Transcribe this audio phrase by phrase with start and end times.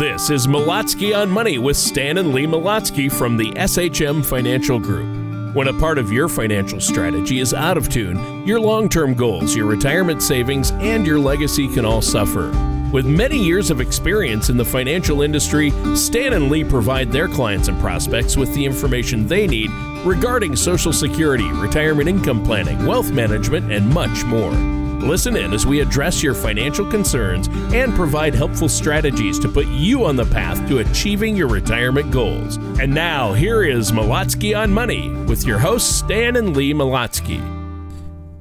[0.00, 5.54] This is Malotsky on Money with Stan and Lee Malotsky from the SHM Financial Group.
[5.54, 9.54] When a part of your financial strategy is out of tune, your long term goals,
[9.54, 12.50] your retirement savings, and your legacy can all suffer.
[12.92, 17.68] With many years of experience in the financial industry, Stan and Lee provide their clients
[17.68, 19.70] and prospects with the information they need
[20.04, 24.83] regarding Social Security, retirement income planning, wealth management, and much more.
[25.04, 30.06] Listen in as we address your financial concerns and provide helpful strategies to put you
[30.06, 32.56] on the path to achieving your retirement goals.
[32.80, 37.38] And now, here is Malotsky on Money with your hosts, Stan and Lee Malotsky.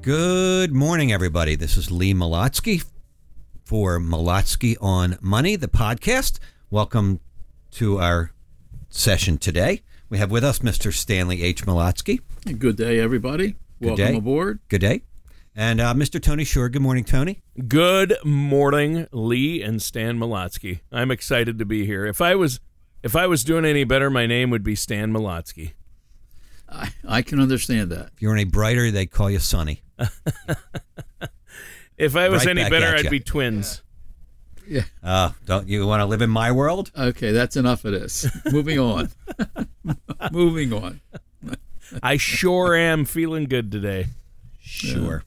[0.02, 1.56] Good morning, everybody.
[1.56, 2.86] This is Lee Malotsky
[3.66, 6.40] for Malotsky on Money, the podcast.
[6.72, 7.20] Welcome
[7.72, 8.32] to our
[8.88, 9.82] session today.
[10.08, 10.94] We have with us Mr.
[10.94, 11.66] Stanley H.
[11.66, 12.22] Malotsky.
[12.58, 13.58] Good day, everybody.
[13.82, 14.16] Good Welcome day.
[14.16, 14.60] aboard.
[14.70, 15.02] Good day.
[15.56, 16.22] And uh, Mr.
[16.22, 16.68] Tony Shore.
[16.70, 17.44] Good morning, Tony.
[17.68, 20.80] Good morning, Lee and Stan Malotsky.
[20.92, 22.06] I'm excited to be here.
[22.06, 22.60] If I was
[23.04, 25.74] if I was doing any better, my name would be Stan Malotsky.
[26.70, 28.12] I, I can understand that.
[28.16, 29.84] If you're any brighter, they'd call you Sonny.
[31.98, 33.82] If I was Right any better, I'd be twins.
[34.68, 34.84] Yeah.
[35.04, 36.92] Uh, don't you want to live in my world?
[36.98, 38.28] Okay, that's enough of this.
[38.52, 39.10] Moving on.
[40.32, 41.02] Moving on.
[42.02, 44.08] I sure am feeling good today.
[44.60, 45.24] Sure.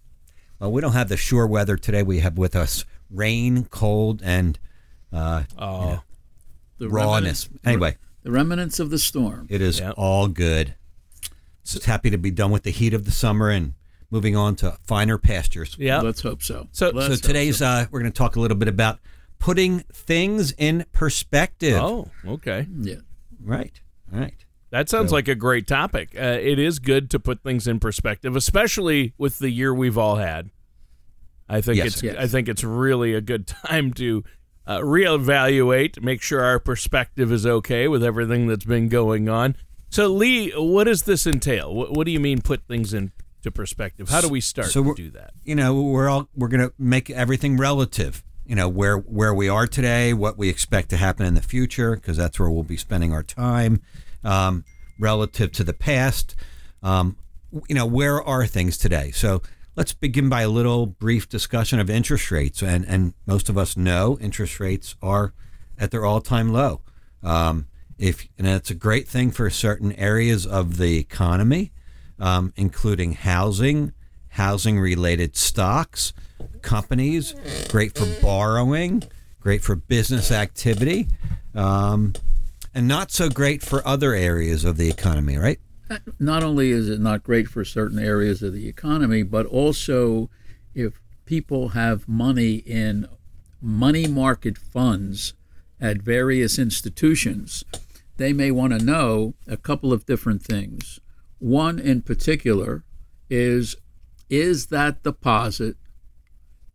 [0.59, 2.03] Well, we don't have the sure weather today.
[2.03, 4.59] We have with us rain, cold, and
[5.13, 6.03] uh, Oh,
[6.79, 7.47] The rawness.
[7.47, 9.47] remnants- Anyway, The remnants of the storm.
[9.51, 9.95] It is Yep.
[9.97, 10.75] all good.
[11.65, 13.75] Just happy to be done with the heat of the summer and
[14.11, 15.77] moving on to finer pastures.
[15.79, 16.01] yeah.
[16.01, 16.69] Let's hope so.
[16.73, 18.99] So- Let's So hope today's uh, we're going to talk a little bit about
[19.39, 21.77] putting things in perspective.
[21.81, 22.67] Oh, okay.
[22.81, 22.97] Yeah.
[23.43, 24.45] Right, right.
[24.71, 26.11] That sounds So- like a great topic.
[26.17, 30.17] Uh, it is good to put things in perspective, especially with the year we've all
[30.17, 30.51] had.
[31.49, 31.87] I think Yes.
[31.95, 32.17] it's Yes.
[32.19, 34.25] I think it's really a good time to
[34.67, 39.55] uh, reevaluate, make sure our perspective is okay with everything that's been going on.
[39.89, 41.73] So, Lee, what does this entail?
[41.73, 43.13] What, what do you mean put things into
[43.55, 44.09] perspective?
[44.09, 45.31] How do we start So to do that?
[45.45, 48.25] You know, we're all we're going to make everything relative.
[48.45, 51.95] You know, where where we are today, what we expect to happen in the future,
[51.95, 53.81] because that's where we'll be spending our time.
[54.25, 54.65] Um,
[54.99, 56.35] relative to the past,
[56.83, 57.17] um,
[57.69, 59.11] you know, where are things today?
[59.11, 59.43] So
[59.77, 63.77] let's begin by a little brief discussion of interest rates, and and most of us
[63.77, 65.33] know interest rates are
[65.79, 66.81] at their all time low.
[67.23, 67.67] Um,
[67.99, 71.73] if and it's a great thing for certain areas of the economy,
[72.19, 73.93] um, including housing,
[74.31, 76.13] housing related stocks,
[76.63, 77.35] companies,
[77.69, 79.03] great for borrowing,
[79.41, 81.09] great for business activity,
[81.55, 82.13] um,
[82.77, 85.59] and not so great for other areas of the economy, right?
[85.89, 90.29] Uh, not only is it not great for certain areas of the economy, but also
[90.75, 93.09] if people have money in
[93.63, 95.33] money market funds
[95.81, 97.65] at various institutions,
[98.19, 101.01] they may want to know a couple of different things.
[101.39, 102.85] One in particular
[103.31, 103.75] is
[104.29, 105.77] is that deposit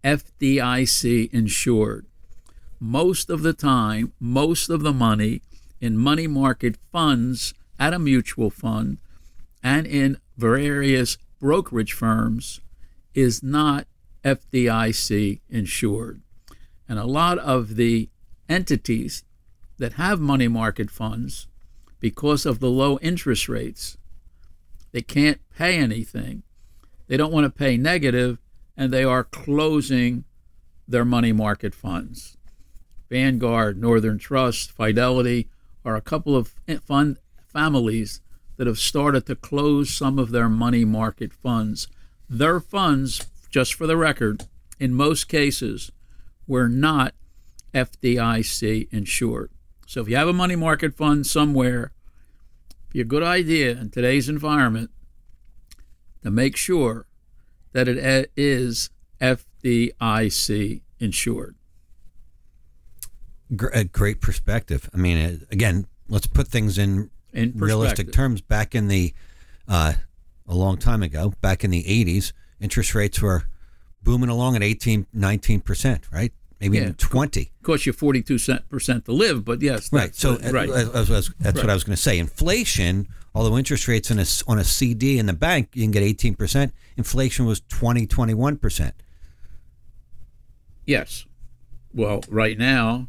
[0.03, 2.07] FDIC insured?
[2.79, 5.44] Most of the time, most of the money
[5.81, 9.00] in money market funds at a mutual fund
[9.64, 12.62] and in various brokerage firms
[13.14, 13.88] is not
[14.24, 16.22] FDIC insured.
[16.88, 18.09] And a lot of the
[18.47, 19.24] entities
[19.80, 21.47] that have money market funds,
[22.00, 23.98] because of the low interest rates,
[24.92, 26.44] they can't pay anything.
[27.08, 28.38] They don't want to pay negative,
[28.78, 30.25] and they are closing
[30.88, 32.38] their money market funds.
[33.09, 35.50] Vanguard, Northern Trust, Fidelity
[35.84, 38.22] are a couple of eh, fund families
[38.58, 41.88] that have started to close some of their money market funds.
[42.30, 44.44] Their funds, just for the record,
[44.80, 45.92] in most cases,
[46.47, 47.14] were not
[47.74, 49.52] FDIC insured.
[49.88, 51.92] So if you have a money market fund somewhere,
[52.69, 54.92] it'd be a good idea in today's environment
[56.24, 57.07] to make sure
[57.74, 58.74] that it eh, e-
[59.22, 61.56] FDIC insured.
[63.74, 64.89] A great perspective.
[64.94, 68.39] I mean, again, let's put things in In realistic terms.
[68.42, 69.13] Back in the
[69.68, 69.94] uh,
[70.48, 73.44] a long time ago, back in the '80s, interest rates were
[74.03, 76.31] booming along at 18, 19 percent, right?
[76.62, 76.83] Maybe Yeah.
[76.83, 77.51] even twenty.
[77.63, 78.38] Cost you forty two
[78.69, 80.15] percent to live, but yes, Right.
[80.15, 80.69] So uh, uh, right.
[80.69, 81.56] uh, that's, that's Right.
[81.56, 82.19] what I was going to say.
[82.19, 86.03] Inflation, although interest rates on a, on a CD in the bank, you can get
[86.03, 88.92] 18%, inflation was 20, 21%.
[90.86, 91.25] Yes.
[91.94, 93.07] Well, right now,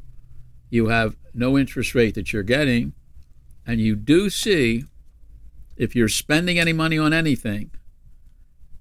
[0.72, 2.92] you have no interest rate that you're getting,
[3.66, 4.84] and you do see
[5.76, 7.70] if you're spending any money on anything,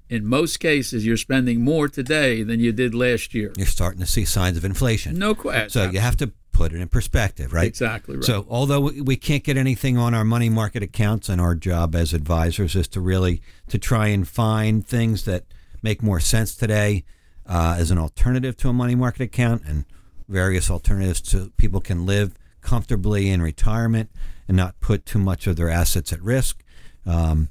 [0.10, 3.54] in most cases, you're spending more today than you did last year.
[3.58, 5.18] You're starting to see signs of inflation.
[5.18, 5.70] No question.
[5.70, 7.68] So you have to put it in perspective, right?
[7.68, 8.24] Exactly right.
[8.24, 12.14] So, although we can't get anything on our money market accounts, and our job as
[12.14, 15.46] advisors is to really to try and find things that
[15.82, 17.04] make more sense today
[17.46, 19.86] uh, as an alternative to a money market account, and
[20.32, 24.10] various alternatives to people can live comfortably in retirement
[24.48, 26.64] and not put too much of their assets at risk.
[27.06, 27.50] Um,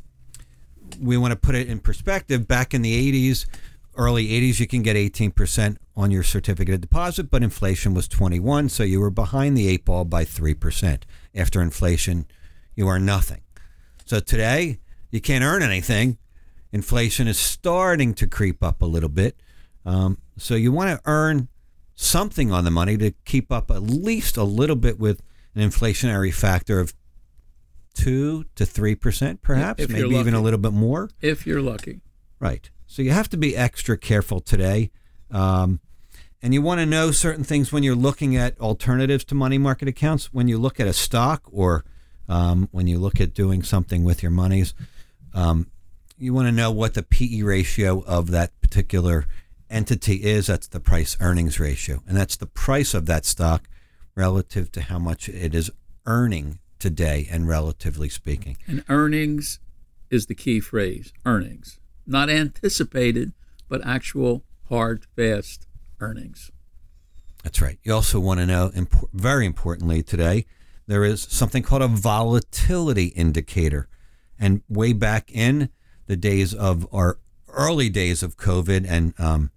[1.01, 2.49] we want to put it in perspective.
[2.49, 3.47] Back in the 80s,
[3.97, 8.69] early 80s, you can get 18% on your certificate of deposit, but inflation was 21,
[8.69, 11.03] so you were behind the eight ball by 3%.
[11.35, 12.27] After inflation,
[12.75, 13.43] you are nothing.
[14.07, 14.79] So today,
[15.11, 16.19] you can't earn anything.
[16.73, 19.37] Inflation is starting to creep up a little bit.
[19.85, 21.49] Um, so you want to earn
[22.01, 25.23] something on the money to keep up at least a little bit with
[25.55, 26.95] an inflationary factor of
[27.95, 31.11] two to three percent, perhaps, If maybe even a little bit more.
[31.21, 32.01] if you're lucky.
[32.39, 32.71] Right.
[32.87, 34.91] So you have to be extra careful today.
[35.31, 35.81] Um,
[36.43, 39.89] and you want to know certain things when you're looking at alternatives to money market
[39.89, 40.33] accounts.
[40.33, 41.85] When you look at a stock or
[42.29, 44.73] um, when you look at doing something with your monies,
[45.35, 45.67] um,
[46.17, 49.27] you want to know what the PE ratio of that particular
[49.71, 50.49] entity is.
[50.49, 52.03] That's the price earnings ratio.
[52.07, 53.69] And that's the price of that stock
[54.15, 55.71] relative to how much it is
[56.07, 58.57] earning today and relatively speaking.
[58.67, 59.61] And earnings
[60.11, 61.79] is the key phrase earnings.
[62.07, 63.33] Not anticipated,
[63.69, 65.67] but actual hard, fast
[66.01, 66.51] earnings.
[67.45, 67.79] That's right.
[67.83, 68.71] You also want to know,
[69.13, 70.47] very importantly today,
[70.87, 73.89] there is something called a volatility indicator.
[74.39, 75.71] And way back in
[76.07, 77.19] the days of our
[77.49, 79.51] early days of COVID and um,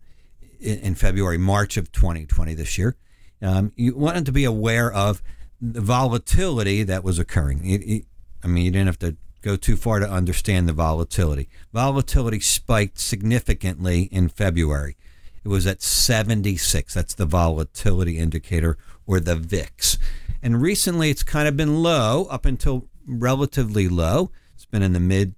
[0.63, 2.95] in, in February, March of 2020 this year,
[3.42, 5.21] um, you wanted to be aware of
[5.62, 7.63] the volatility that was occurring.
[7.63, 8.06] You- you-
[8.44, 11.48] I mean, you didn't have to go too far to understand the volatility.
[11.74, 14.95] Volatility spiked significantly in February.
[15.44, 16.94] It was at 76.
[16.94, 19.98] That's the volatility indicator or the VIX.
[20.42, 24.31] And recently it's kind of been low up until relatively low.
[24.56, 25.36] It's been in the mid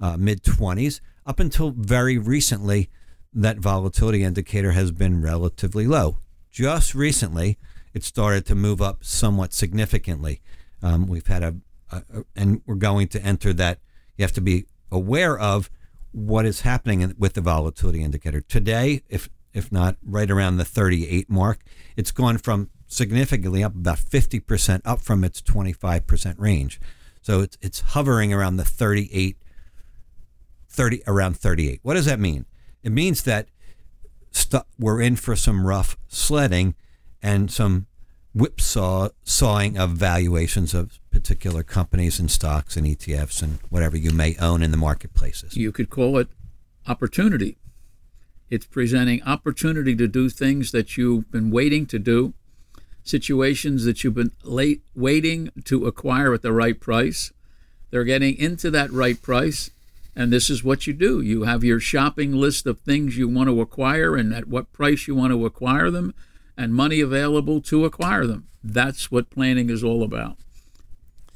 [0.00, 2.90] uh, mid 20s up until very recently
[3.32, 6.18] that volatility indicator has been relatively low.
[6.50, 7.58] Just recently
[7.94, 10.40] it started to move up somewhat significantly.
[10.82, 11.56] Um, we've had a,
[11.90, 13.78] a, a and we're going to enter that.
[14.16, 15.70] You have to be aware of
[16.12, 18.40] what is happening in- with the volatility indicator.
[18.40, 21.60] Today if if not right around the 38 mark
[21.96, 26.80] it's gone from significantly up about 50% up from its 25% range.
[27.22, 29.38] So it's it's hovering around the 38
[30.68, 32.46] 30 around 38 what does that mean
[32.82, 33.48] it means that
[34.30, 36.74] stu- we're in for some rough sledding
[37.22, 37.86] and some
[38.34, 44.36] whipsaw sawing of valuations of particular companies and stocks and ETFs and whatever you may
[44.38, 45.56] own in the marketplaces.
[45.56, 46.28] You could call it
[46.86, 47.58] opportunity.
[48.48, 52.34] It's presenting opportunity to do things that you've been waiting to do,
[53.02, 57.32] situations that you've been late waiting to acquire at the right price.
[57.90, 59.70] They're getting into that right price,
[60.14, 61.20] and this is what you do.
[61.20, 65.06] You have your shopping list of things you want to acquire and at what price
[65.06, 66.14] you want to acquire them,
[66.56, 68.48] and money available to acquire them.
[68.62, 70.36] That's what planning is all about.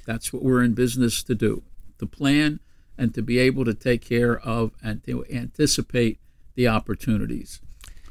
[0.04, 1.62] That's what we're in business to do
[1.98, 2.60] to plan
[2.98, 6.18] and to be able to take care of and to anticipate
[6.54, 7.60] the opportunities.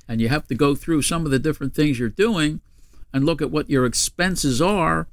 [0.07, 2.61] And you have to go through some of the different things you're doing
[3.13, 5.07] and look at what your expenses are.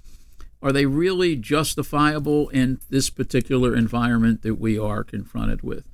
[0.62, 5.84] Are they really justifiable in this particular environment that we are confronted with?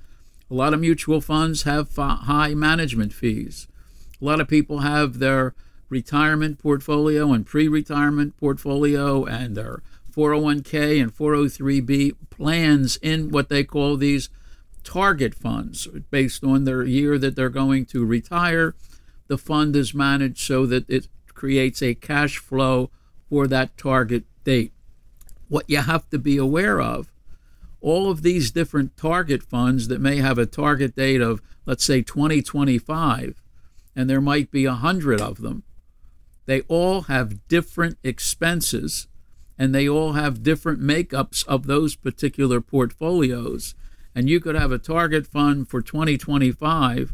[0.51, 3.67] A lot of mutual funds have high management fees.
[4.21, 5.55] A lot of people have their
[5.89, 9.81] retirement portfolio and pre retirement portfolio and their
[10.15, 14.29] 401k and 403b plans in what they call these
[14.83, 18.75] target funds based on their year that they're going to retire.
[19.27, 22.91] The fund is managed so that it creates a cash flow
[23.29, 24.73] for that target date.
[25.47, 27.11] What you have to be aware of
[27.81, 32.01] all of these different target funds that may have a target date of, let's say,
[32.01, 33.41] 2025,
[33.95, 35.63] and there might be a hundred of them,
[36.45, 39.07] they all have different expenses
[39.57, 43.75] and they all have different makeups of those particular portfolios.
[44.15, 47.13] And you could have a target fund for 2025,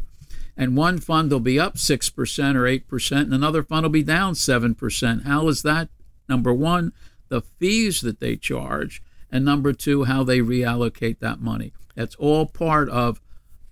[0.56, 4.34] and one fund will be up 6% or 8%, and another fund will be down
[4.34, 5.24] 7%.
[5.24, 5.88] How is that?
[6.28, 6.92] Number one,
[7.28, 11.72] the fees that they charge, and number two, how they reallocate that money.
[11.94, 13.20] That's all part of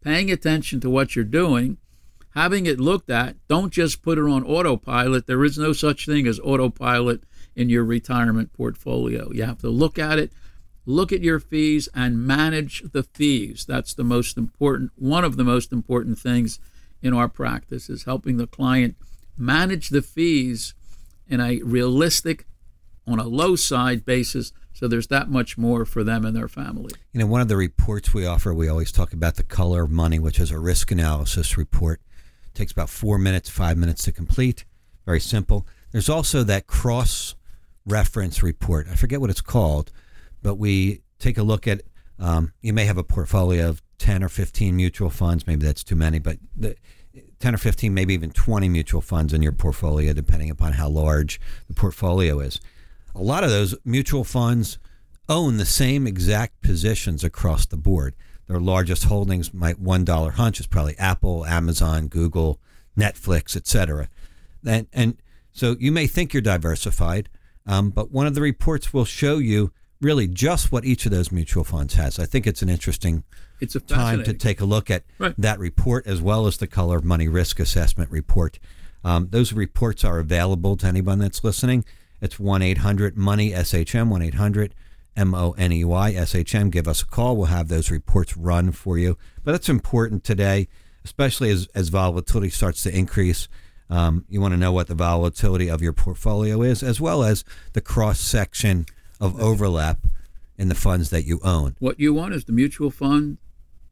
[0.01, 1.79] paying attention to what you're doing,
[2.35, 3.37] having it looked at.
[3.49, 5.27] Don't just put it on autopilot.
[5.27, 7.23] There is no such thing as autopilot
[7.55, 9.31] in your retirement portfolio.
[9.33, 10.33] You have to look at it,
[10.85, 13.65] look at your fees, and manage the fees.
[13.67, 16.59] That's the most important, one of the most important things
[17.01, 18.97] in our practice is helping the client
[19.37, 20.75] manage the fees
[21.29, 22.47] in a realistic,
[23.07, 24.53] on a low side basis.
[24.73, 26.93] So there's that much more for them and their family.
[27.13, 29.91] You know, one of the reports we offer, we always talk about the color of
[29.91, 32.01] money, which is a risk analysis report.
[32.47, 34.65] It takes about four minutes, five minutes to complete.
[35.07, 35.67] Very simple.
[35.93, 37.37] There's also that cross
[37.87, 38.89] reference report.
[38.91, 39.93] I forget what it's called,
[40.43, 41.83] but we take a look at.
[42.19, 45.47] Um, you may have a portfolio of 10 or 15 mutual funds.
[45.47, 46.77] Maybe that's too many, but the,
[47.41, 51.41] 10 or 15, maybe even 20 mutual funds in your portfolio, depending upon how large
[51.69, 52.61] the portfolio is.
[53.15, 54.79] A lot of those mutual funds
[55.29, 58.15] own the same exact positions across the board.
[58.47, 62.61] Their largest holdings, my $1 hunch, is probably Apple, Amazon, Google,
[62.99, 64.09] Netflix, etc.
[64.67, 65.17] And, and
[65.53, 67.29] so you may think you're diversified,
[67.67, 71.33] um, but one of the reports will show you really just what each of those
[71.33, 72.19] mutual funds has.
[72.19, 73.25] I think it's an interesting
[73.61, 75.35] It's a time to take a look at Right.
[75.39, 78.59] that report as well as the color of money risk assessment report.
[79.03, 81.85] Um, those reports are available to anyone that's listening.
[82.25, 84.75] It's 1 800 Money SHM, 1 800
[85.15, 86.71] M O N E Y, SHM.
[86.71, 87.37] Give us a call.
[87.37, 89.19] We'll have those reports run for you.
[89.45, 90.69] But that's important today,
[91.05, 93.47] especially as, as volatility starts to increase.
[93.91, 97.45] Um, you want to know what the volatility of your portfolio is, as well as
[97.75, 98.87] the cross section
[99.21, 99.99] of overlap
[100.57, 101.77] in the funds that you own.
[101.79, 103.37] What you want is the mutual fund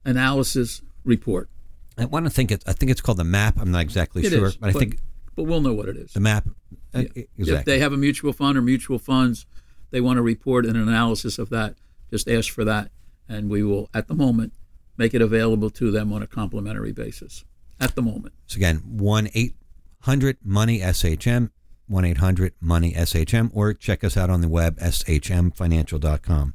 [0.07, 1.51] analysis report.
[1.99, 2.65] I want to think it.
[2.67, 3.61] I think it's called the map.
[3.61, 4.97] I'm not exactly It sure, is, but I think
[5.37, 6.15] but we'll know what it is.
[6.15, 6.49] the map.
[6.95, 7.05] Uh,
[7.37, 9.47] If they have a mutual fund or mutual funds,
[9.91, 11.75] they want to report an analysis of that.
[12.11, 12.91] Just ask for that,
[13.29, 14.53] and we will, at the moment,
[14.97, 17.45] make it available to them on a complimentary basis.
[17.81, 19.57] At the moment, so again, one eight
[20.03, 21.51] hundred money SHM,
[21.89, 26.55] one eight hundred money SHM, or check us out on the web shmfinancial.com.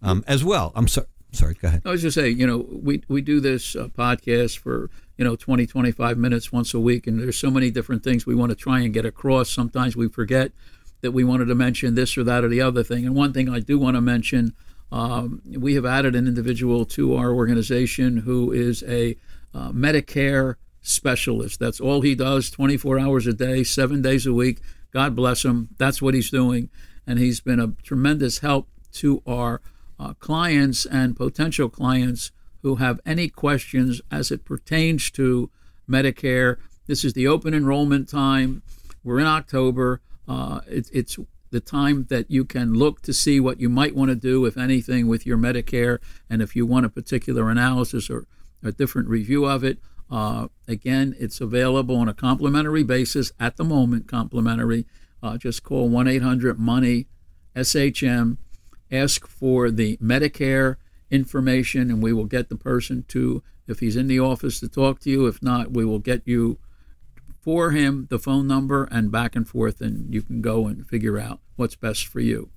[0.00, 0.72] Um, as well.
[0.74, 1.06] I'm sorry.
[1.32, 1.54] Sorry.
[1.54, 1.82] Go ahead.
[1.84, 4.88] I was just saying, you know, we we do this uh, podcast for
[5.22, 8.34] you know 20, 25 minutes once a week, and there's so many different things we
[8.34, 9.48] want to try and get across.
[9.48, 10.50] Sometimes we forget
[11.00, 13.06] that we wanted to mention this or that or the other thing.
[13.06, 14.52] And one thing I do want to mention,
[14.90, 19.16] um, we have added an individual to our organization who is a
[19.54, 21.60] uh, Medicare specialist.
[21.60, 24.58] That's all he does, 24 hours a day, seven days a week.
[24.90, 25.68] God bless him.
[25.78, 26.68] That's what he's doing,
[27.06, 29.60] and he's been a tremendous help to our
[30.00, 35.50] uh, clients and potential clients who have any questions as it pertains to
[35.88, 36.56] Medicare.
[36.86, 38.62] This is the open enrollment time.
[39.04, 40.00] We're in October.
[40.28, 41.18] Uh, it, it's
[41.50, 44.56] the time that you can look to see what you might want to do, if
[44.56, 45.98] anything, with your Medicare,
[46.30, 48.26] and if you want a particular analysis or
[48.62, 49.78] a different review of it.
[50.10, 54.06] Uh, again, it's available on a complimentary basis at the moment.
[54.06, 54.86] Complimentary.
[55.22, 57.06] Uh, just call one eight hundred money
[57.54, 58.38] SHM
[58.90, 60.76] ask for the Medicare
[61.12, 64.98] information, and we will get the person to, if he's in the office, to talk
[65.00, 65.26] to you.
[65.26, 66.58] If not, we will get you
[67.40, 71.18] for him the phone number and back and forth, and you can go and figure
[71.18, 72.50] out what's best for you.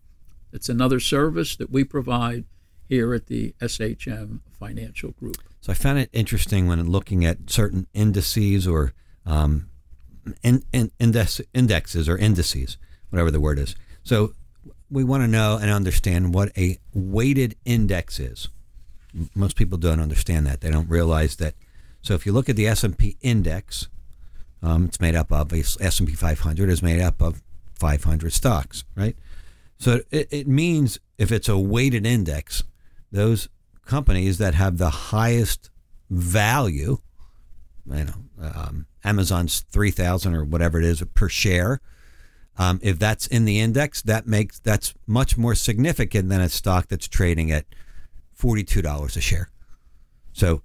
[0.53, 2.45] It's another service that we provide
[2.87, 5.37] here at the SHM Financial Group.
[5.59, 8.93] So I found it interesting when looking at certain indices or
[9.25, 9.69] um,
[10.43, 12.77] in, in, index, indexes or indices,
[13.09, 13.75] whatever the word is.
[14.03, 14.33] So
[14.89, 18.49] we want to know and understand what a weighted index is.
[19.33, 20.61] Most people don't understand that.
[20.61, 21.55] They don't realize that.
[22.01, 23.87] So if you look at the S&P index,
[24.61, 27.41] um, it's made up of S&P 500 is made up of
[27.79, 29.15] 500 stocks, right?
[29.77, 32.63] So it, it means if it's a weighted index,
[33.11, 33.49] those
[33.85, 35.69] companies that have the highest
[36.09, 36.97] value,
[37.91, 41.81] you know, um, Amazon's 3,000 or whatever it is per share,
[42.57, 46.87] um, if that's in the index, that makes that's much more significant than a stock
[46.87, 47.65] that's trading at
[48.39, 49.49] $42 a share.
[50.31, 50.61] So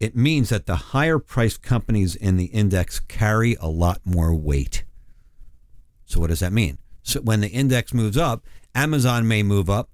[0.00, 4.84] it means that the higher priced companies in the index carry a lot more weight.
[6.06, 6.78] So what does that mean?
[7.02, 9.90] So when the index moves up, Amazon may move up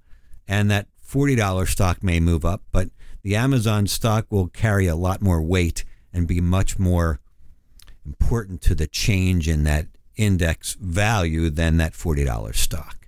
[0.47, 2.89] and that $40 stock may move up, but
[3.23, 5.83] the Amazon stock will carry a lot more weight
[6.13, 7.19] and be much more
[8.05, 9.87] important to the change in that
[10.17, 13.07] index value than that $40 stock.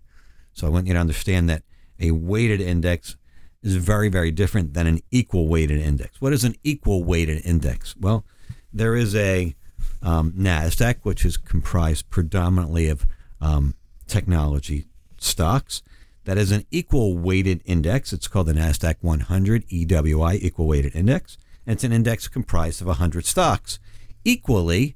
[0.54, 1.64] So I want you to understand that
[2.00, 3.16] a weighted index
[3.64, 6.22] is very, very different than an equal weighted index.
[6.22, 7.96] What is an equal weighted index?
[7.98, 8.26] Well,
[8.72, 9.56] there is a
[10.02, 13.06] um, NASDAQ, which is comprised predominantly of
[13.42, 13.76] um,
[14.08, 14.86] technology
[15.18, 15.82] stocks.
[16.26, 18.14] That is an equal weighted index.
[18.14, 21.38] It's called the NASDAQ 100 EWI, equal weighted index.
[21.66, 23.80] And it's an index comprised of 100 stocks
[24.24, 24.96] equally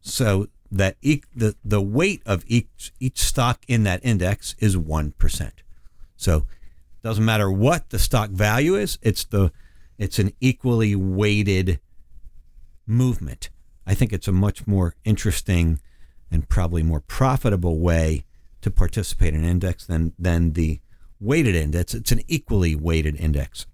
[0.00, 5.50] so that e- the, the weight of each, each stock in that index is 1%.
[6.16, 9.52] So it doesn't matter what the stock value is, it's the
[9.96, 11.78] it's an equally weighted
[12.84, 13.48] movement.
[13.86, 15.80] I think it's a much more interesting
[16.30, 18.24] and probably more profitable way
[18.60, 20.80] to participate in an index than, than the
[21.20, 21.94] weighted index.
[21.94, 23.66] It's an equally weighted index,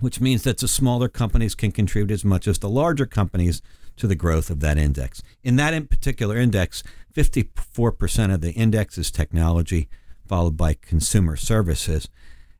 [0.00, 3.62] which means that the smaller companies can contribute as much as the larger companies
[4.02, 5.22] to the growth of that index.
[5.44, 6.82] In that in particular index,
[7.14, 9.88] 54% of the index is technology,
[10.26, 12.08] followed by consumer services,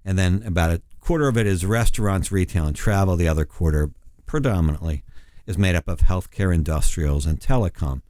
[0.04, 3.16] and then about a quarter of it is restaurants, retail, and travel.
[3.16, 3.90] The other quarter,
[4.24, 5.02] predominantly,
[5.44, 8.02] is made up of healthcare, industrials, and telecom.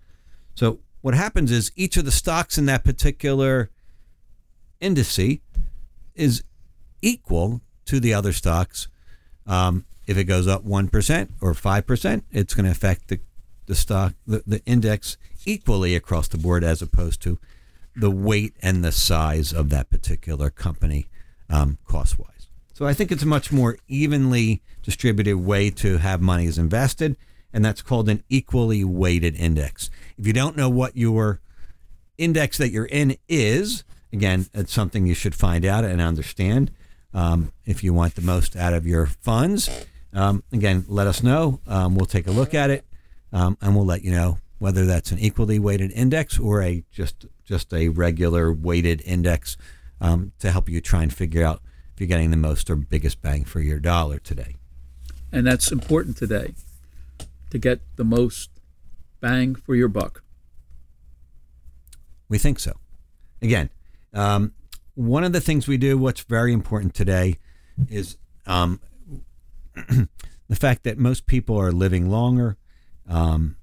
[0.54, 3.70] So what happens is each of the stocks in that particular
[4.78, 5.40] indice
[6.14, 6.44] is
[7.00, 8.88] equal to the other stocks.
[9.46, 13.20] Um, if it goes up 1% or 5%, it's going to affect the,
[13.66, 17.38] the stock, the, the index equally across the board as opposed to
[17.94, 21.06] the weight and the size of that particular company
[21.50, 22.48] um, cost wise.
[22.72, 27.16] So I think it's a much more evenly distributed way to have monies invested,
[27.52, 29.90] and that's called an equally weighted index.
[30.16, 31.40] If you don't know what your
[32.16, 36.70] index that you're in is, again, it's something you should find out and understand.
[37.14, 39.68] Um, if you want the most out of your funds,
[40.12, 41.60] um, again, let us know.
[41.66, 42.84] Um, we'll take a look at it,
[43.32, 47.26] um, and we'll let you know whether that's an equally weighted index or a just
[47.44, 49.56] just a regular weighted index
[50.00, 51.60] um, to help you try and figure out
[51.94, 54.56] if you're getting the most or biggest bang for your dollar today.
[55.32, 56.54] And that's important today
[57.50, 58.50] to get the most
[59.20, 60.22] bang for your buck.
[62.28, 62.72] We think so.
[63.40, 63.70] Again,
[64.14, 64.52] um,
[64.94, 67.38] one of the things we do, what's very important today,
[67.88, 68.16] is
[68.46, 68.80] um,
[70.48, 72.56] the fact that most people are living longer.
[73.08, 73.56] Um,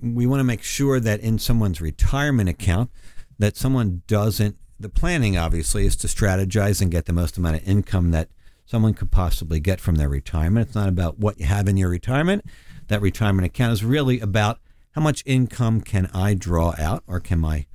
[0.00, 2.90] we want to make sure that in someone's retirement account,
[3.38, 4.56] that someone doesn't.
[4.78, 8.28] The planning obviously is to strategize and get the most amount of income that
[8.66, 10.66] someone could possibly get from their retirement.
[10.66, 12.44] It's not about what you have in your retirement.
[12.88, 14.60] That retirement account is really about
[14.92, 17.66] how much income can I draw out or can my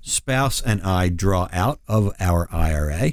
[0.00, 3.12] spouse and I draw out of our IRA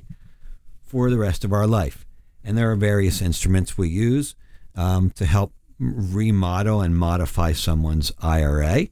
[0.84, 2.06] for the rest of our life.
[2.44, 4.36] And there are various instruments we use
[4.76, 8.88] um, to help remodel and modify someone's IRA.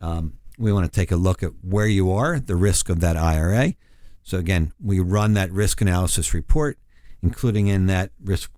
[0.00, 3.16] Um, we want to take a look at where you are, the risk of that
[3.16, 3.74] IRA.
[4.22, 6.78] So, again, we run that risk analysis report,
[7.22, 8.50] including in that risk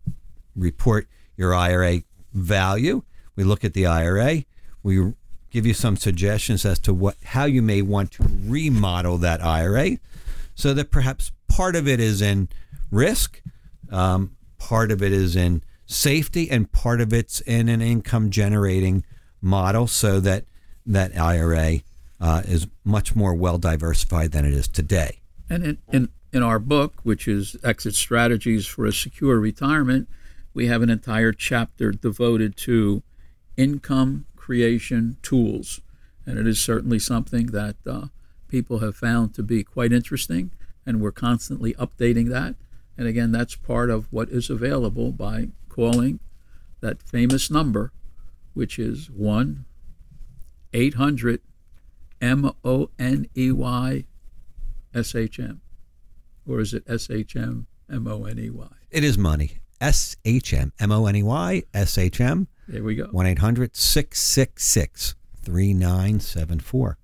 [0.57, 3.03] report your IRA value.
[3.37, 4.45] We look at the IRA.
[4.83, 5.13] We
[5.51, 9.99] give you some suggestions as to what how you may want to remodel that IRA,
[10.55, 12.49] so that perhaps part of it is in
[12.91, 13.43] risk,
[13.91, 19.05] um, part of it is in safety, and part of it's in an income generating
[19.41, 20.45] model, so that
[20.85, 21.81] that IRA
[22.21, 25.21] uh, is much more well diversified than it is today.
[25.51, 30.09] And in, in, in our book, which is Exit Strategies for a Secure Retirement,
[30.55, 33.03] we have an entire chapter devoted to
[33.57, 35.81] income creation tools.
[36.27, 38.07] And it is certainly something that uh,
[38.49, 40.51] people have found to be quite interesting,
[40.85, 42.57] and we're constantly updating that.
[42.99, 46.19] And again, that's part of what is available by calling
[46.81, 47.93] that famous number,
[48.55, 49.65] which is 1
[50.75, 51.41] 800
[52.21, 54.05] M O N E Y
[54.93, 55.61] S H M.
[56.47, 58.67] Or is it S H M M O N E Y?
[58.91, 59.59] It is money.
[59.81, 62.49] S H M M O N E Y S H M.
[62.67, 63.05] There we go.
[63.07, 66.99] 1 800 666 3974.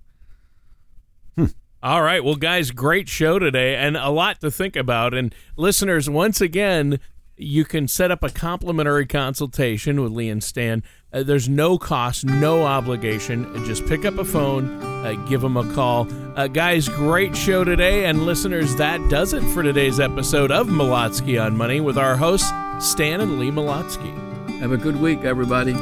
[1.85, 2.25] All right.
[2.25, 5.13] Well, guys, great show today and a lot to think about.
[5.13, 6.99] And listeners, once again,
[7.37, 10.83] you can set up a complimentary consultation with Lee and Stan.
[11.13, 13.67] Uh, there's no cost, no obligation.
[13.67, 16.09] Just pick up a phone, uh, give them a call.
[16.35, 18.07] Uh, guys, great show today.
[18.07, 22.51] And listeners, that does it for today's episode of Malotsky on Money with our hosts,
[22.79, 24.59] Stan and Lee Malotsky.
[24.61, 25.75] Have a good week, everybody.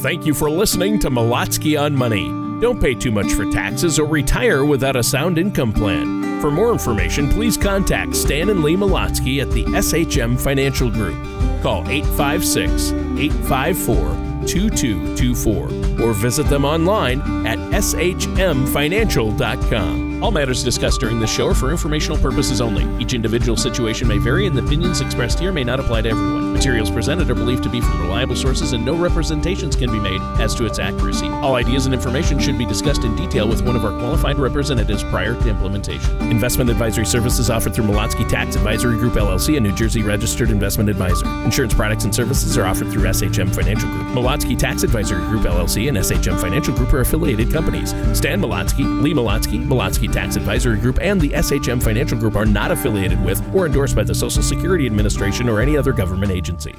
[0.00, 2.45] Thank you for listening to Malotsky on Money.
[2.60, 6.40] Don't pay too much for taxes or retire without a sound income plan.
[6.40, 11.16] For more information, please contact Stan and Lee Malotsky at the SHM Financial Group.
[11.62, 20.15] Call 856 854 2224 or visit them online at shmfinancial.com.
[20.22, 22.84] All matters discussed during this show are for informational purposes only.
[23.02, 26.54] Each individual situation may vary, and the opinions expressed here may not apply to everyone.
[26.54, 30.20] Materials presented are believed to be from reliable sources, and no representations can be made
[30.40, 31.28] as to its accuracy.
[31.28, 35.04] All ideas and information should be discussed in detail with one of our qualified representatives
[35.04, 36.16] prior to implementation.
[36.22, 40.88] Investment advisory services offered through Malotsky Tax Advisory Group LLC, a New Jersey registered investment
[40.88, 41.26] advisor.
[41.44, 44.06] Insurance products and services are offered through SHM Financial Group.
[44.08, 47.90] Malotsky Tax Advisory Group LLC and SHM Financial Group are affiliated companies.
[48.16, 49.66] Stan Malotsky, Lee Malotsky,
[50.06, 53.94] Malotsky Tax Advisory Group, and the SHM Financial Group are not affiliated with or endorsed
[53.94, 56.74] by the Social Security Administration or any other government agency.